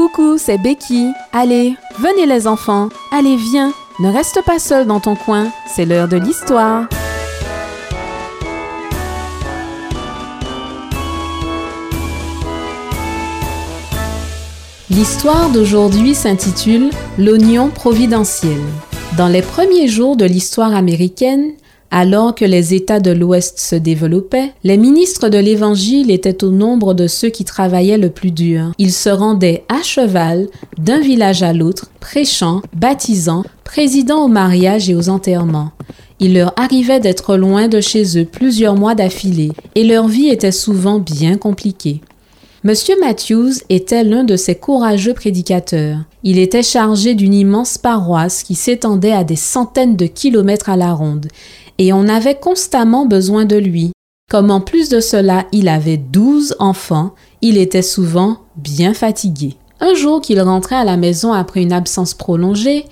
Coucou, 0.00 0.38
c'est 0.38 0.56
Becky. 0.56 1.12
Allez, 1.30 1.76
venez 1.98 2.24
les 2.24 2.46
enfants. 2.46 2.88
Allez, 3.12 3.36
viens. 3.36 3.74
Ne 3.98 4.10
reste 4.10 4.42
pas 4.46 4.58
seul 4.58 4.86
dans 4.86 4.98
ton 4.98 5.14
coin. 5.14 5.48
C'est 5.68 5.84
l'heure 5.84 6.08
de 6.08 6.16
l'histoire. 6.16 6.88
L'histoire 14.88 15.50
d'aujourd'hui 15.50 16.14
s'intitule 16.14 16.88
L'oignon 17.18 17.68
providentiel. 17.68 18.58
Dans 19.18 19.28
les 19.28 19.42
premiers 19.42 19.88
jours 19.88 20.16
de 20.16 20.24
l'histoire 20.24 20.74
américaine, 20.74 21.52
alors 21.90 22.34
que 22.34 22.44
les 22.44 22.74
États 22.74 23.00
de 23.00 23.10
l'Ouest 23.10 23.58
se 23.58 23.74
développaient, 23.74 24.52
les 24.62 24.76
ministres 24.76 25.28
de 25.28 25.38
l'Évangile 25.38 26.10
étaient 26.10 26.44
au 26.44 26.50
nombre 26.50 26.94
de 26.94 27.06
ceux 27.06 27.30
qui 27.30 27.44
travaillaient 27.44 27.98
le 27.98 28.10
plus 28.10 28.30
dur. 28.30 28.72
Ils 28.78 28.92
se 28.92 29.08
rendaient 29.08 29.64
à 29.68 29.82
cheval 29.82 30.48
d'un 30.78 31.00
village 31.00 31.42
à 31.42 31.52
l'autre, 31.52 31.90
prêchant, 31.98 32.62
baptisant, 32.74 33.44
présidant 33.64 34.24
aux 34.24 34.28
mariages 34.28 34.88
et 34.88 34.94
aux 34.94 35.08
enterrements. 35.08 35.72
Il 36.20 36.34
leur 36.34 36.52
arrivait 36.58 37.00
d'être 37.00 37.36
loin 37.36 37.66
de 37.66 37.80
chez 37.80 38.18
eux 38.18 38.26
plusieurs 38.26 38.76
mois 38.76 38.94
d'affilée, 38.94 39.52
et 39.74 39.84
leur 39.84 40.06
vie 40.06 40.28
était 40.28 40.52
souvent 40.52 40.98
bien 40.98 41.36
compliquée. 41.36 42.02
Monsieur 42.62 42.94
Matthews 43.00 43.52
était 43.70 44.04
l'un 44.04 44.22
de 44.22 44.36
ces 44.36 44.54
courageux 44.54 45.14
prédicateurs. 45.14 45.96
Il 46.24 46.38
était 46.38 46.62
chargé 46.62 47.14
d'une 47.14 47.32
immense 47.32 47.78
paroisse 47.78 48.42
qui 48.42 48.54
s'étendait 48.54 49.12
à 49.12 49.24
des 49.24 49.36
centaines 49.36 49.96
de 49.96 50.04
kilomètres 50.04 50.68
à 50.68 50.76
la 50.76 50.92
ronde, 50.92 51.28
et 51.80 51.94
on 51.94 52.08
avait 52.08 52.38
constamment 52.38 53.06
besoin 53.06 53.46
de 53.46 53.56
lui. 53.56 53.90
Comme 54.30 54.50
en 54.50 54.60
plus 54.60 54.90
de 54.90 55.00
cela 55.00 55.46
il 55.50 55.66
avait 55.66 55.96
douze 55.96 56.54
enfants, 56.58 57.14
il 57.40 57.56
était 57.56 57.82
souvent 57.82 58.40
bien 58.56 58.92
fatigué. 58.92 59.56
Un 59.80 59.94
jour 59.94 60.20
qu'il 60.20 60.42
rentrait 60.42 60.76
à 60.76 60.84
la 60.84 60.98
maison 60.98 61.32
après 61.32 61.62
une 61.62 61.72
absence 61.72 62.12
prolongée, 62.12 62.84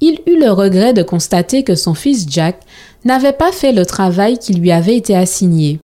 il 0.00 0.20
eut 0.26 0.40
le 0.40 0.50
regret 0.50 0.92
de 0.92 1.04
constater 1.04 1.62
que 1.62 1.76
son 1.76 1.94
fils 1.94 2.26
Jack 2.28 2.58
n'avait 3.04 3.32
pas 3.32 3.52
fait 3.52 3.70
le 3.70 3.86
travail 3.86 4.38
qui 4.38 4.54
lui 4.54 4.72
avait 4.72 4.96
été 4.96 5.16
assigné. 5.16 5.78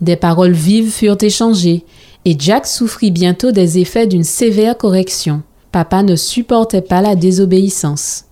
Des 0.00 0.14
paroles 0.14 0.52
vives 0.52 0.92
furent 0.92 1.18
échangées, 1.20 1.84
et 2.24 2.36
Jack 2.38 2.68
souffrit 2.68 3.10
bientôt 3.10 3.50
des 3.50 3.78
effets 3.78 4.06
d'une 4.06 4.22
sévère 4.22 4.78
correction. 4.78 5.42
Papa 5.72 6.04
ne 6.04 6.14
supportait 6.14 6.82
pas 6.82 7.00
la 7.02 7.16
désobéissance. 7.16 8.25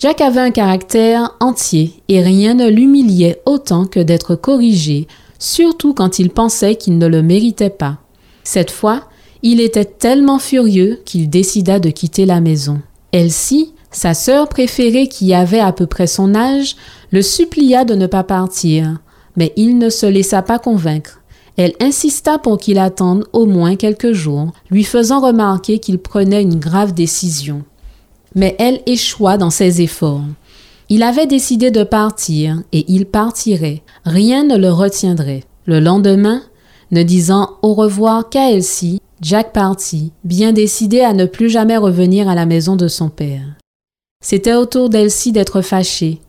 Jack 0.00 0.22
avait 0.22 0.40
un 0.40 0.50
caractère 0.50 1.36
entier 1.40 1.92
et 2.08 2.22
rien 2.22 2.54
ne 2.54 2.70
l'humiliait 2.70 3.42
autant 3.44 3.84
que 3.84 4.00
d'être 4.00 4.34
corrigé, 4.34 5.06
surtout 5.38 5.92
quand 5.92 6.18
il 6.18 6.30
pensait 6.30 6.76
qu'il 6.76 6.96
ne 6.96 7.06
le 7.06 7.20
méritait 7.20 7.68
pas. 7.68 7.98
Cette 8.42 8.70
fois, 8.70 9.02
il 9.42 9.60
était 9.60 9.84
tellement 9.84 10.38
furieux 10.38 11.00
qu'il 11.04 11.28
décida 11.28 11.78
de 11.78 11.90
quitter 11.90 12.24
la 12.24 12.40
maison. 12.40 12.80
Elsie, 13.12 13.74
sa 13.90 14.14
sœur 14.14 14.48
préférée 14.48 15.06
qui 15.06 15.34
avait 15.34 15.60
à 15.60 15.72
peu 15.72 15.86
près 15.86 16.06
son 16.06 16.34
âge, 16.34 16.76
le 17.10 17.20
supplia 17.20 17.84
de 17.84 17.94
ne 17.94 18.06
pas 18.06 18.24
partir, 18.24 19.00
mais 19.36 19.52
il 19.56 19.76
ne 19.76 19.90
se 19.90 20.06
laissa 20.06 20.40
pas 20.40 20.58
convaincre. 20.58 21.20
Elle 21.58 21.74
insista 21.78 22.38
pour 22.38 22.56
qu'il 22.56 22.78
attende 22.78 23.26
au 23.34 23.44
moins 23.44 23.76
quelques 23.76 24.12
jours, 24.12 24.52
lui 24.70 24.84
faisant 24.84 25.20
remarquer 25.20 25.78
qu'il 25.78 25.98
prenait 25.98 26.40
une 26.40 26.58
grave 26.58 26.94
décision 26.94 27.64
mais 28.34 28.56
elle 28.58 28.80
échoua 28.86 29.36
dans 29.36 29.50
ses 29.50 29.82
efforts. 29.82 30.24
Il 30.88 31.02
avait 31.02 31.26
décidé 31.26 31.70
de 31.70 31.84
partir 31.84 32.62
et 32.72 32.84
il 32.88 33.06
partirait. 33.06 33.82
Rien 34.04 34.44
ne 34.44 34.56
le 34.56 34.70
retiendrait. 34.70 35.44
Le 35.66 35.78
lendemain, 35.78 36.42
ne 36.90 37.02
disant 37.02 37.50
au 37.62 37.74
revoir 37.74 38.28
qu'à 38.28 38.50
Elsie, 38.50 39.00
Jack 39.20 39.52
partit, 39.52 40.12
bien 40.24 40.52
décidé 40.52 41.00
à 41.00 41.12
ne 41.12 41.26
plus 41.26 41.50
jamais 41.50 41.76
revenir 41.76 42.28
à 42.28 42.34
la 42.34 42.46
maison 42.46 42.74
de 42.74 42.88
son 42.88 43.08
père. 43.08 43.56
C'était 44.24 44.54
au 44.54 44.66
tour 44.66 44.88
d'Elsie 44.88 45.32
d'être 45.32 45.60
fâchée. 45.60 46.20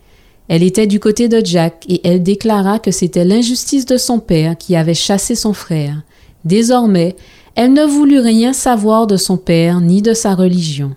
Elle 0.48 0.64
était 0.64 0.88
du 0.88 1.00
côté 1.00 1.30
de 1.30 1.42
Jack 1.44 1.86
et 1.88 2.02
elle 2.08 2.22
déclara 2.22 2.80
que 2.80 2.92
c'était 2.92 3.26
l'injustice 3.26 3.86
de 3.86 3.98
son 3.98 4.20
père 4.20 4.58
qui 4.58 4.76
avait 4.76 4.94
chassé 4.94 5.36
son 5.36 5.54
frère. 5.54 6.04
Désormais, 6.46 7.16
elle 7.56 7.74
ne 7.74 7.86
voulut 7.86 8.20
rien 8.20 8.54
savoir 8.54 9.08
de 9.08 9.18
son 9.18 9.38
père 9.38 9.82
ni 9.82 10.02
de 10.02 10.14
sa 10.14 10.36
religion. 10.36 10.94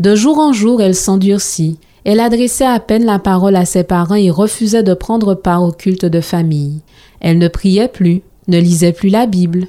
De 0.00 0.14
jour 0.14 0.38
en 0.38 0.54
jour, 0.54 0.80
elle 0.80 0.94
s'endurcit. 0.94 1.78
Elle 2.04 2.20
adressait 2.20 2.64
à 2.64 2.80
peine 2.80 3.04
la 3.04 3.18
parole 3.18 3.54
à 3.54 3.66
ses 3.66 3.84
parents 3.84 4.14
et 4.14 4.30
refusait 4.30 4.82
de 4.82 4.94
prendre 4.94 5.34
part 5.34 5.62
au 5.62 5.72
culte 5.72 6.06
de 6.06 6.22
famille. 6.22 6.80
Elle 7.20 7.36
ne 7.36 7.48
priait 7.48 7.88
plus, 7.88 8.22
ne 8.48 8.58
lisait 8.58 8.92
plus 8.92 9.10
la 9.10 9.26
Bible, 9.26 9.66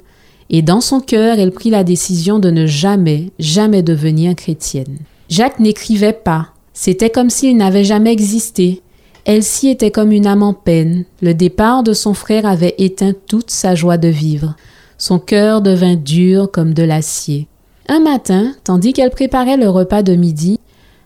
et 0.48 0.62
dans 0.62 0.80
son 0.80 1.00
cœur, 1.00 1.38
elle 1.38 1.52
prit 1.52 1.68
la 1.68 1.84
décision 1.84 2.38
de 2.38 2.50
ne 2.50 2.66
jamais, 2.66 3.30
jamais 3.38 3.82
devenir 3.82 4.34
chrétienne. 4.34 4.98
Jacques 5.28 5.60
n'écrivait 5.60 6.14
pas. 6.14 6.48
C'était 6.72 7.10
comme 7.10 7.28
s'il 7.30 7.58
n'avait 7.58 7.84
jamais 7.84 8.12
existé. 8.12 8.80
Elsie 9.26 9.68
était 9.68 9.90
comme 9.90 10.12
une 10.12 10.26
âme 10.26 10.42
en 10.42 10.54
peine. 10.54 11.04
Le 11.20 11.34
départ 11.34 11.82
de 11.82 11.92
son 11.92 12.14
frère 12.14 12.46
avait 12.46 12.74
éteint 12.78 13.12
toute 13.26 13.50
sa 13.50 13.74
joie 13.74 13.98
de 13.98 14.08
vivre. 14.08 14.56
Son 14.96 15.18
cœur 15.18 15.60
devint 15.60 15.96
dur 15.96 16.50
comme 16.50 16.72
de 16.72 16.82
l'acier. 16.82 17.48
Un 17.88 18.00
matin, 18.00 18.54
tandis 18.64 18.92
qu'elle 18.92 19.10
préparait 19.10 19.56
le 19.56 19.68
repas 19.68 20.02
de 20.02 20.14
midi, 20.14 20.58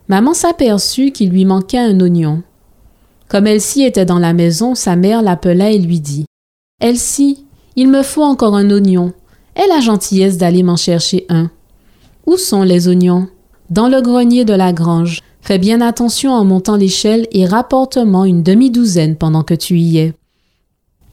maman 0.09 0.35
s'aperçut 0.35 1.11
qu'il 1.11 1.31
lui 1.31 1.45
manquait 1.45 1.79
un 1.79 1.99
oignon. 2.01 2.43
Comme 3.29 3.47
Elsie 3.47 3.83
était 3.83 4.05
dans 4.05 4.19
la 4.19 4.33
maison, 4.33 4.75
sa 4.75 4.95
mère 4.95 5.23
l'appela 5.23 5.71
et 5.71 5.79
lui 5.79 6.01
dit 6.01 6.27
Elsie, 6.81 7.45
il 7.75 7.89
me 7.89 8.03
faut 8.03 8.23
encore 8.23 8.57
un 8.57 8.71
oignon. 8.71 9.13
Aie 9.57 9.69
la 9.69 9.81
gentillesse 9.81 10.37
d'aller 10.37 10.63
m'en 10.63 10.77
chercher 10.77 11.27
un. 11.29 11.51
Où 12.27 12.37
sont 12.37 12.63
les 12.63 12.89
oignons? 12.89 13.29
Dans 13.71 13.89
le 13.89 14.01
grenier 14.01 14.45
de 14.45 14.55
la 14.55 14.73
grange. 14.73 15.23
Fais 15.41 15.59
bien 15.59 15.81
attention 15.81 16.33
en 16.33 16.45
montant 16.45 16.77
l'échelle 16.77 17.27
et 17.33 17.47
rapporte-moi 17.47 18.27
une 18.27 18.43
demi-douzaine 18.43 19.17
pendant 19.17 19.45
que 19.45 19.55
tu 19.55 19.79
y 19.79 19.99
es. 19.99 20.15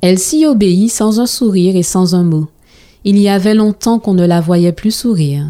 Elsie 0.02 0.46
obéit 0.46 0.92
sans 0.92 1.20
un 1.20 1.26
sourire 1.26 1.76
et 1.76 1.84
sans 1.84 2.16
un 2.16 2.24
mot. 2.24 2.48
Il 3.06 3.20
y 3.20 3.28
avait 3.28 3.54
longtemps 3.54 4.00
qu'on 4.00 4.14
ne 4.14 4.26
la 4.26 4.40
voyait 4.40 4.72
plus 4.72 4.92
sourire. 4.92 5.46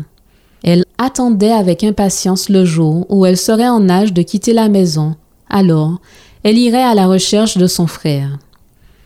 Elle 0.63 0.85
attendait 0.97 1.51
avec 1.51 1.83
impatience 1.83 2.49
le 2.49 2.65
jour 2.65 3.05
où 3.09 3.25
elle 3.25 3.37
serait 3.37 3.67
en 3.67 3.89
âge 3.89 4.13
de 4.13 4.21
quitter 4.21 4.53
la 4.53 4.69
maison. 4.69 5.15
Alors, 5.49 5.99
elle 6.43 6.57
irait 6.57 6.83
à 6.83 6.95
la 6.95 7.05
recherche 7.05 7.57
de 7.57 7.67
son 7.67 7.85
frère. 7.85 8.39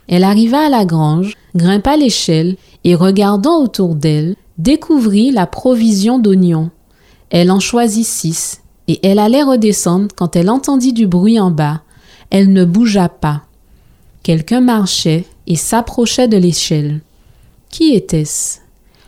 Elle 0.07 0.23
arriva 0.23 0.65
à 0.65 0.69
la 0.69 0.85
grange, 0.85 1.33
grimpa 1.55 1.97
l'échelle 1.97 2.55
et 2.83 2.95
regardant 2.95 3.61
autour 3.61 3.95
d'elle, 3.95 4.35
découvrit 4.57 5.31
la 5.31 5.45
provision 5.45 6.19
d'oignons. 6.19 6.69
Elle 7.29 7.51
en 7.51 7.59
choisit 7.59 8.05
six, 8.05 8.61
et 8.87 9.05
elle 9.05 9.19
allait 9.19 9.43
redescendre 9.43 10.07
quand 10.15 10.35
elle 10.35 10.49
entendit 10.49 10.93
du 10.93 11.07
bruit 11.07 11.39
en 11.39 11.51
bas. 11.51 11.81
Elle 12.29 12.53
ne 12.53 12.63
bougea 12.63 13.09
pas. 13.09 13.43
Quelqu'un 14.23 14.61
marchait 14.61 15.25
et 15.45 15.55
s'approchait 15.55 16.27
de 16.27 16.37
l'échelle. 16.37 17.01
Qui 17.69 17.93
était-ce? 17.93 18.59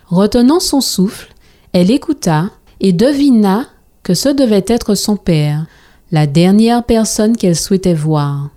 Retenant 0.08 0.60
son 0.60 0.82
souffle, 0.82 1.34
elle 1.74 1.92
écouta 1.92 2.50
et 2.80 2.94
devina 2.94 3.68
que 4.04 4.14
ce 4.14 4.30
devait 4.30 4.66
être 4.68 4.96
son 4.96 5.18
père, 5.18 5.66
la 6.12 6.28
dernière 6.28 6.84
personne 6.84 7.38
qu'elle 7.38 7.56
souhaitait 7.56 7.94
voir. 7.94 8.50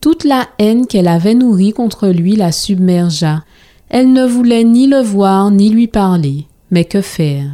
Toute 0.00 0.24
la 0.24 0.46
haine 0.58 0.86
qu'elle 0.86 1.08
avait 1.08 1.34
nourrie 1.34 1.72
contre 1.72 2.08
lui 2.08 2.36
la 2.36 2.52
submergea. 2.52 3.44
Elle 3.88 4.12
ne 4.12 4.24
voulait 4.24 4.64
ni 4.64 4.86
le 4.86 5.00
voir 5.00 5.50
ni 5.50 5.70
lui 5.70 5.88
parler. 5.88 6.46
Mais 6.70 6.84
que 6.84 7.00
faire? 7.00 7.50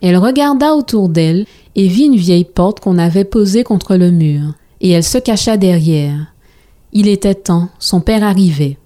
Elle 0.00 0.16
regarda 0.16 0.74
autour 0.74 1.08
d'elle 1.08 1.46
et 1.74 1.88
vit 1.88 2.04
une 2.04 2.16
vieille 2.16 2.44
porte 2.44 2.80
qu'on 2.80 2.98
avait 2.98 3.24
posée 3.24 3.64
contre 3.64 3.96
le 3.96 4.10
mur, 4.10 4.54
et 4.80 4.90
elle 4.90 5.04
se 5.04 5.18
cacha 5.18 5.56
derrière. 5.56 6.32
Il 6.92 7.08
était 7.08 7.34
temps, 7.34 7.68
son 7.78 8.00
père 8.00 8.22
arrivait. 8.22 8.78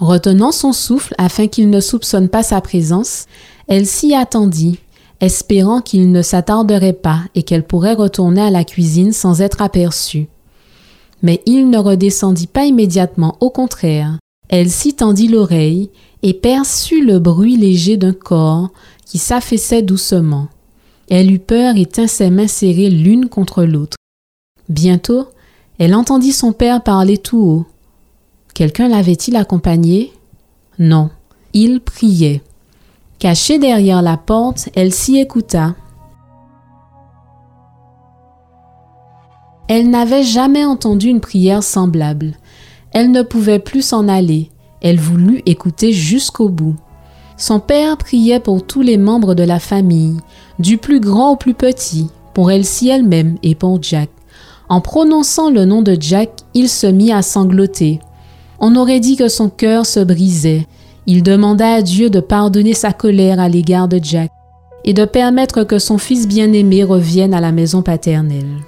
Retenant 0.00 0.52
son 0.52 0.72
souffle 0.72 1.14
afin 1.18 1.48
qu'il 1.48 1.70
ne 1.70 1.80
soupçonne 1.80 2.28
pas 2.28 2.42
sa 2.42 2.60
présence, 2.60 3.26
elle 3.66 3.86
s'y 3.86 4.14
attendit, 4.14 4.78
espérant 5.20 5.80
qu'il 5.80 6.12
ne 6.12 6.22
s'attarderait 6.22 6.92
pas 6.92 7.22
et 7.34 7.42
qu'elle 7.42 7.66
pourrait 7.66 7.94
retourner 7.94 8.42
à 8.42 8.50
la 8.50 8.64
cuisine 8.64 9.12
sans 9.12 9.40
être 9.40 9.60
aperçue. 9.60 10.28
Mais 11.22 11.42
il 11.46 11.68
ne 11.68 11.78
redescendit 11.78 12.46
pas 12.46 12.64
immédiatement, 12.64 13.36
au 13.40 13.50
contraire. 13.50 14.18
Elle 14.48 14.70
s'y 14.70 14.94
tendit 14.94 15.26
l'oreille 15.26 15.90
et 16.22 16.32
perçut 16.32 17.04
le 17.04 17.18
bruit 17.18 17.56
léger 17.56 17.96
d'un 17.96 18.12
corps 18.12 18.70
qui 19.04 19.18
s'affaissait 19.18 19.82
doucement. 19.82 20.48
Elle 21.10 21.32
eut 21.32 21.38
peur 21.40 21.76
et 21.76 21.86
tint 21.86 22.06
ses 22.06 22.30
mains 22.30 22.46
serrées 22.46 22.90
l'une 22.90 23.28
contre 23.28 23.64
l'autre. 23.64 23.96
Bientôt, 24.68 25.26
elle 25.78 25.94
entendit 25.94 26.32
son 26.32 26.52
père 26.52 26.82
parler 26.82 27.18
tout 27.18 27.38
haut. 27.38 27.66
Quelqu'un 28.54 28.88
l'avait-il 28.88 29.36
accompagné? 29.36 30.12
Non, 30.78 31.10
il 31.52 31.80
priait. 31.80 32.42
Cachée 33.18 33.58
derrière 33.58 34.02
la 34.02 34.16
porte, 34.16 34.68
elle 34.74 34.92
s'y 34.92 35.18
écouta. 35.18 35.74
Elle 39.68 39.90
n'avait 39.90 40.24
jamais 40.24 40.64
entendu 40.64 41.08
une 41.08 41.20
prière 41.20 41.62
semblable. 41.62 42.32
Elle 42.92 43.10
ne 43.10 43.22
pouvait 43.22 43.58
plus 43.58 43.82
s'en 43.82 44.08
aller. 44.08 44.50
Elle 44.80 44.98
voulut 44.98 45.42
écouter 45.46 45.92
jusqu'au 45.92 46.48
bout. 46.48 46.76
Son 47.36 47.60
père 47.60 47.96
priait 47.96 48.40
pour 48.40 48.66
tous 48.66 48.82
les 48.82 48.98
membres 48.98 49.34
de 49.34 49.44
la 49.44 49.60
famille, 49.60 50.16
du 50.58 50.78
plus 50.78 51.00
grand 51.00 51.32
au 51.32 51.36
plus 51.36 51.54
petit, 51.54 52.08
pour 52.34 52.50
Elsie 52.50 52.88
elle-même 52.88 53.36
et 53.42 53.54
pour 53.54 53.82
Jack. 53.82 54.10
En 54.68 54.80
prononçant 54.80 55.50
le 55.50 55.64
nom 55.64 55.82
de 55.82 55.96
Jack, 55.98 56.30
il 56.54 56.68
se 56.68 56.86
mit 56.86 57.12
à 57.12 57.22
sangloter. 57.22 58.00
On 58.58 58.76
aurait 58.76 59.00
dit 59.00 59.16
que 59.16 59.28
son 59.28 59.48
cœur 59.48 59.86
se 59.86 60.00
brisait. 60.00 60.66
Il 61.06 61.22
demanda 61.22 61.74
à 61.74 61.82
Dieu 61.82 62.10
de 62.10 62.20
pardonner 62.20 62.74
sa 62.74 62.92
colère 62.92 63.40
à 63.40 63.48
l'égard 63.48 63.88
de 63.88 64.00
Jack 64.02 64.30
et 64.84 64.92
de 64.92 65.04
permettre 65.04 65.64
que 65.64 65.78
son 65.78 65.98
fils 65.98 66.26
bien-aimé 66.26 66.84
revienne 66.84 67.34
à 67.34 67.40
la 67.40 67.52
maison 67.52 67.82
paternelle. 67.82 68.58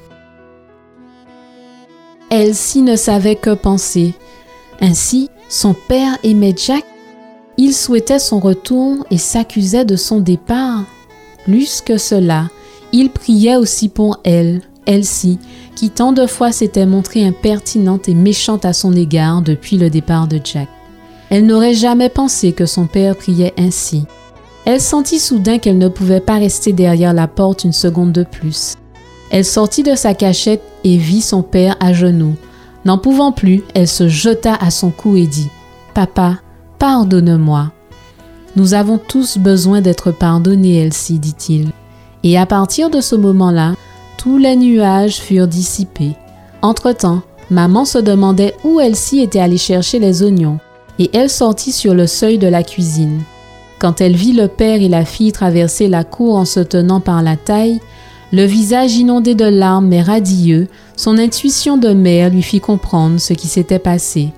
Elsie 2.30 2.82
ne 2.82 2.96
savait 2.96 3.36
que 3.36 3.54
penser. 3.54 4.14
Ainsi, 4.80 5.28
son 5.48 5.74
père 5.74 6.16
aimait 6.22 6.54
Jack 6.56 6.84
il 7.62 7.74
souhaitait 7.74 8.18
son 8.18 8.40
retour 8.40 9.04
et 9.10 9.18
s'accusait 9.18 9.84
de 9.84 9.94
son 9.94 10.20
départ. 10.20 10.86
Plus 11.44 11.82
que 11.82 11.98
cela, 11.98 12.48
il 12.90 13.10
priait 13.10 13.56
aussi 13.56 13.90
pour 13.90 14.18
elle, 14.24 14.62
Elsie, 14.86 15.38
qui 15.80 15.88
tant 15.88 16.12
de 16.12 16.26
fois 16.26 16.52
s'était 16.52 16.84
montrée 16.84 17.24
impertinente 17.24 18.06
et 18.06 18.12
méchante 18.12 18.66
à 18.66 18.74
son 18.74 18.92
égard 18.92 19.40
depuis 19.40 19.78
le 19.78 19.88
départ 19.88 20.28
de 20.28 20.38
Jack. 20.44 20.68
Elle 21.30 21.46
n'aurait 21.46 21.72
jamais 21.72 22.10
pensé 22.10 22.52
que 22.52 22.66
son 22.66 22.86
père 22.86 23.16
priait 23.16 23.54
ainsi. 23.56 24.04
Elle 24.66 24.82
sentit 24.82 25.18
soudain 25.18 25.56
qu'elle 25.56 25.78
ne 25.78 25.88
pouvait 25.88 26.20
pas 26.20 26.36
rester 26.36 26.74
derrière 26.74 27.14
la 27.14 27.26
porte 27.28 27.64
une 27.64 27.72
seconde 27.72 28.12
de 28.12 28.24
plus. 28.24 28.74
Elle 29.30 29.46
sortit 29.46 29.82
de 29.82 29.94
sa 29.94 30.12
cachette 30.12 30.60
et 30.84 30.98
vit 30.98 31.22
son 31.22 31.42
père 31.42 31.76
à 31.80 31.94
genoux. 31.94 32.34
N'en 32.84 32.98
pouvant 32.98 33.32
plus, 33.32 33.62
elle 33.72 33.88
se 33.88 34.06
jeta 34.06 34.54
à 34.56 34.70
son 34.70 34.90
cou 34.90 35.16
et 35.16 35.26
dit 35.26 35.48
Papa, 35.94 36.40
Pardonne-moi. 36.78 37.72
Nous 38.54 38.74
avons 38.74 38.98
tous 38.98 39.38
besoin 39.38 39.80
d'être 39.80 40.10
pardonnés, 40.10 40.82
Elsie, 40.82 41.18
dit-il. 41.18 41.70
Et 42.22 42.36
à 42.36 42.44
partir 42.44 42.90
de 42.90 43.00
ce 43.00 43.16
moment-là, 43.16 43.76
tous 44.20 44.36
les 44.36 44.54
nuages 44.54 45.16
furent 45.16 45.48
dissipés. 45.48 46.14
Entre-temps, 46.60 47.22
maman 47.48 47.86
se 47.86 47.96
demandait 47.96 48.54
où 48.64 48.78
Elsie 48.78 49.20
était 49.20 49.40
allée 49.40 49.56
chercher 49.56 49.98
les 49.98 50.22
oignons, 50.22 50.58
et 50.98 51.08
elle 51.14 51.30
sortit 51.30 51.72
sur 51.72 51.94
le 51.94 52.06
seuil 52.06 52.36
de 52.36 52.46
la 52.46 52.62
cuisine. 52.62 53.22
Quand 53.78 54.02
elle 54.02 54.14
vit 54.14 54.34
le 54.34 54.46
père 54.46 54.82
et 54.82 54.90
la 54.90 55.06
fille 55.06 55.32
traverser 55.32 55.88
la 55.88 56.04
cour 56.04 56.36
en 56.36 56.44
se 56.44 56.60
tenant 56.60 57.00
par 57.00 57.22
la 57.22 57.38
taille, 57.38 57.80
le 58.30 58.44
visage 58.44 58.94
inondé 58.94 59.34
de 59.34 59.46
larmes 59.46 59.88
mais 59.88 60.02
radieux, 60.02 60.68
son 60.96 61.16
intuition 61.16 61.78
de 61.78 61.94
mère 61.94 62.28
lui 62.28 62.42
fit 62.42 62.60
comprendre 62.60 63.18
ce 63.18 63.32
qui 63.32 63.46
s'était 63.46 63.78
passé. 63.78 64.28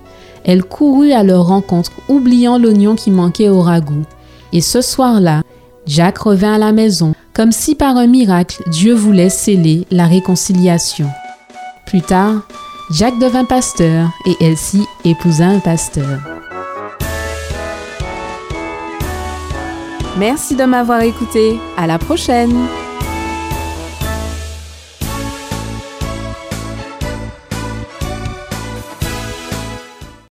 Elle 0.45 0.63
courut 0.63 1.11
à 1.11 1.25
leur 1.25 1.49
rencontre, 1.49 1.91
oubliant 2.09 2.57
l'oignon 2.57 2.95
qui 2.95 3.11
manquait 3.11 3.49
au 3.49 3.61
ragoût. 3.61 4.05
Et 4.53 4.61
ce 4.61 4.81
soir-là, 4.81 5.43
Jack 5.87 6.19
revint 6.19 6.55
à 6.55 6.59
la 6.59 6.73
maison, 6.73 7.15
comme 7.35 7.53
si 7.53 7.75
par 7.75 7.97
un 7.97 8.07
miracle 8.07 8.63
Dieu 8.69 8.95
voulait 8.95 9.31
sceller 9.31 9.87
la 9.91 10.07
réconciliation. 10.07 11.09
Plus 11.87 12.03
tard, 12.03 12.43
Jack 12.93 13.19
devint 13.19 13.45
pasteur 13.45 14.11
et 14.27 14.45
Elsie 14.45 14.87
épousa 15.05 15.47
un 15.47 15.59
pasteur. 15.59 16.21
Merci 20.19 20.55
de 20.55 20.65
m'avoir 20.65 21.01
écouté. 21.03 21.59
À 21.77 21.87
la 21.87 21.99
prochaine! 21.99 22.55